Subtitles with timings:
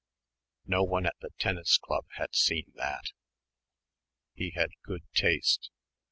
[0.65, 3.11] No one at the tennis club had seen that.
[4.33, 5.69] He had good taste.